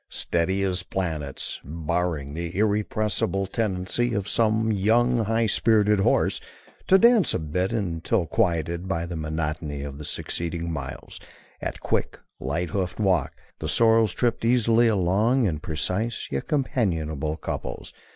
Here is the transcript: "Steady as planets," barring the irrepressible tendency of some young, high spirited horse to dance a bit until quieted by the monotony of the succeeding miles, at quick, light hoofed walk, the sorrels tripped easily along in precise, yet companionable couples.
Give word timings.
"Steady 0.09 0.63
as 0.63 0.81
planets," 0.81 1.61
barring 1.63 2.33
the 2.33 2.57
irrepressible 2.57 3.45
tendency 3.45 4.15
of 4.15 4.27
some 4.27 4.71
young, 4.71 5.25
high 5.25 5.45
spirited 5.45 5.99
horse 5.99 6.41
to 6.87 6.97
dance 6.97 7.35
a 7.35 7.37
bit 7.37 7.71
until 7.71 8.25
quieted 8.25 8.87
by 8.87 9.05
the 9.05 9.15
monotony 9.15 9.83
of 9.83 9.99
the 9.99 10.03
succeeding 10.05 10.71
miles, 10.71 11.19
at 11.61 11.81
quick, 11.81 12.17
light 12.39 12.71
hoofed 12.71 12.99
walk, 12.99 13.33
the 13.59 13.69
sorrels 13.69 14.15
tripped 14.15 14.43
easily 14.43 14.87
along 14.87 15.45
in 15.45 15.59
precise, 15.59 16.27
yet 16.31 16.47
companionable 16.47 17.37
couples. 17.37 17.93